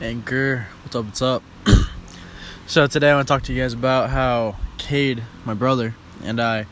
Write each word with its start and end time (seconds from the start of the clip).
Anchor, 0.00 0.66
what's 0.82 0.96
up? 0.96 1.04
What's 1.04 1.20
up? 1.20 1.42
so 2.66 2.86
today 2.86 3.10
I 3.10 3.16
want 3.16 3.28
to 3.28 3.34
talk 3.34 3.42
to 3.42 3.52
you 3.52 3.60
guys 3.60 3.74
about 3.74 4.08
how 4.08 4.56
Cade, 4.78 5.22
my 5.44 5.52
brother, 5.52 5.94
and 6.24 6.40
I 6.40 6.64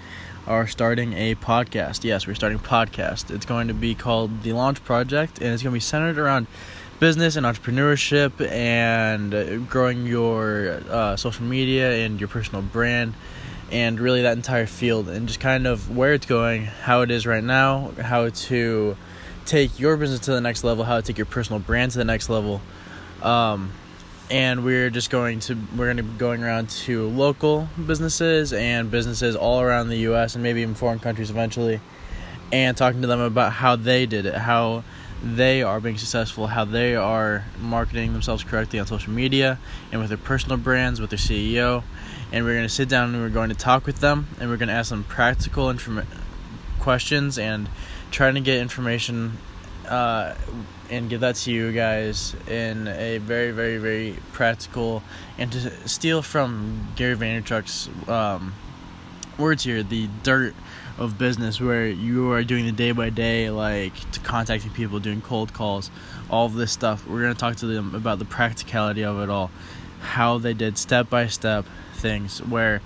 are 0.47 0.67
starting 0.67 1.12
a 1.12 1.35
podcast. 1.35 2.04
Yes, 2.04 2.27
we're 2.27 2.35
starting 2.35 2.59
a 2.59 2.62
podcast. 2.62 3.30
It's 3.30 3.45
going 3.45 3.69
to 3.69 3.75
be 3.75 3.95
called 3.95 4.45
The 4.45 4.54
Launch 4.54 4.83
Project, 4.83 5.43
and 5.43 5.53
it's 5.53 5.62
going 5.62 5.72
to 5.72 5.77
be 5.77 5.80
centered 5.80 6.17
around 6.17 6.46
business 7.01 7.37
and 7.37 7.45
entrepreneurship 7.45 8.41
and 8.51 9.69
growing 9.69 10.06
your 10.06 10.81
uh, 10.88 11.17
social 11.17 11.45
media 11.45 12.06
and 12.06 12.19
your 12.19 12.29
personal 12.29 12.63
brand 12.63 13.13
and 13.71 14.01
really 14.01 14.22
that 14.22 14.38
entire 14.38 14.67
field 14.67 15.06
and 15.10 15.26
just 15.29 15.38
kind 15.38 15.67
of 15.67 15.95
where 15.95 16.15
it's 16.15 16.24
going, 16.24 16.65
how 16.65 17.02
it 17.02 17.10
is 17.10 17.27
right 17.27 17.45
now, 17.45 17.92
how 18.01 18.30
to 18.30 18.97
take 19.45 19.79
your 19.79 19.98
business 19.98 20.20
to 20.20 20.30
the 20.30 20.41
next 20.41 20.65
level, 20.65 20.84
how 20.84 20.97
to 20.97 21.02
take 21.02 21.19
your 21.19 21.27
personal 21.27 21.60
brand 21.60 21.92
to 21.92 21.98
the 21.98 22.06
next 22.06 22.30
level 22.30 22.62
um, 23.23 23.73
and 24.30 24.64
we're 24.64 24.90
just 24.90 25.10
going 25.10 25.40
to 25.40 25.56
we're 25.76 25.86
going 25.86 25.96
to 25.96 26.02
be 26.02 26.18
going 26.18 26.42
around 26.42 26.68
to 26.70 27.09
local 27.09 27.68
businesses 27.86 28.52
and 28.52 28.90
businesses 28.90 29.36
all 29.36 29.60
around 29.60 29.88
the 29.88 29.98
U.S. 29.98 30.34
and 30.34 30.42
maybe 30.42 30.62
even 30.62 30.74
foreign 30.74 30.98
countries 30.98 31.30
eventually, 31.30 31.80
and 32.52 32.76
talking 32.76 33.00
to 33.00 33.06
them 33.06 33.20
about 33.20 33.52
how 33.52 33.76
they 33.76 34.06
did 34.06 34.26
it, 34.26 34.34
how 34.34 34.84
they 35.23 35.62
are 35.62 35.80
being 35.80 35.98
successful, 35.98 36.46
how 36.46 36.64
they 36.64 36.95
are 36.95 37.45
marketing 37.60 38.12
themselves 38.12 38.45
correctly 38.45 38.78
on 38.78 38.86
social 38.86 39.12
media 39.12 39.59
and 39.90 40.00
with 40.00 40.10
their 40.10 40.18
personal 40.18 40.56
brands, 40.56 41.00
with 41.00 41.10
their 41.10 41.18
CEO. 41.18 41.82
And 42.30 42.45
we're 42.45 42.54
going 42.54 42.68
to 42.68 42.73
sit 42.73 42.88
down 42.88 43.14
and 43.14 43.23
we're 43.23 43.30
going 43.30 43.48
to 43.48 43.56
talk 43.56 43.87
with 43.87 44.00
them 44.00 44.28
and 44.38 44.50
we're 44.50 44.59
going 44.59 44.68
to 44.68 44.74
ask 44.74 44.90
them 44.90 45.02
practical 45.04 45.70
inform- 45.70 46.06
questions 46.78 47.38
and 47.38 47.68
trying 48.10 48.34
to 48.34 48.40
get 48.40 48.60
information 48.60 49.38
uh, 49.88 50.34
and 50.91 51.10
give 51.10 51.20
that 51.20 51.37
to 51.37 51.52
you 51.52 51.73
guys 51.73 52.34
in 52.46 52.88
a 52.88 53.19
very, 53.19 53.51
very, 53.51 53.79
very 53.79 54.16
practical 54.33 55.02
and 55.37 55.52
to 55.52 55.88
steal 55.88 56.23
from 56.23 56.88
Gary 56.96 57.16
Vaynerchuk's 57.16 57.88
um, 58.09 58.54
words 59.38 59.65
here, 59.65 59.82
the 59.82 60.09
dirt 60.23 60.54
of 60.99 61.16
business, 61.16 61.60
where 61.60 61.87
you 61.87 62.32
are 62.32 62.43
doing 62.43 62.66
the 62.66 62.73
day 62.73 62.93
by 62.93 63.10
day, 63.10 63.51
like 63.51 63.95
to 64.11 64.21
contacting 64.21 64.71
people, 64.73 64.99
doing 64.99 65.21
cold 65.21 65.53
calls, 65.53 65.91
all 66.29 66.47
of 66.47 66.55
this 66.55 66.73
stuff. 66.73 67.07
We're 67.07 67.23
gonna 67.23 67.34
talk 67.34 67.57
to 67.57 67.67
them 67.67 67.95
about 67.95 68.19
the 68.19 68.25
practicality 68.25 69.05
of 69.05 69.21
it 69.21 69.31
all, 69.31 69.51
how 70.01 70.39
they 70.39 70.55
did 70.55 70.77
step 70.77 71.09
by 71.09 71.29
step 71.29 71.65
things, 71.95 72.43
where 72.43 72.81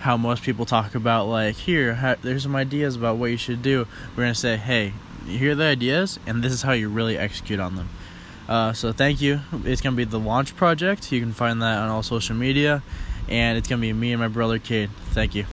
how 0.00 0.16
most 0.16 0.44
people 0.44 0.64
talk 0.64 0.94
about 0.94 1.26
like 1.26 1.56
here, 1.56 2.16
there's 2.22 2.44
some 2.44 2.54
ideas 2.54 2.94
about 2.94 3.16
what 3.16 3.30
you 3.32 3.36
should 3.36 3.62
do. 3.62 3.86
We're 4.16 4.24
gonna 4.24 4.34
say, 4.34 4.56
hey, 4.56 4.92
here 5.28 5.52
are 5.52 5.54
the 5.54 5.64
ideas, 5.64 6.18
and 6.26 6.42
this 6.42 6.52
is 6.52 6.62
how 6.62 6.72
you 6.72 6.88
really 6.88 7.16
execute 7.16 7.60
on 7.60 7.76
them. 7.76 7.88
Uh, 8.48 8.72
so 8.72 8.92
thank 8.92 9.20
you. 9.20 9.40
It's 9.64 9.80
gonna 9.80 9.96
be 9.96 10.04
the 10.04 10.18
launch 10.18 10.56
project. 10.56 11.12
You 11.12 11.20
can 11.20 11.32
find 11.32 11.60
that 11.62 11.78
on 11.78 11.88
all 11.88 12.02
social 12.02 12.34
media, 12.34 12.82
and 13.28 13.58
it's 13.58 13.68
gonna 13.68 13.80
be 13.80 13.92
me 13.92 14.12
and 14.12 14.20
my 14.20 14.28
brother 14.28 14.58
Cade. 14.58 14.90
Thank 15.10 15.34
you. 15.34 15.44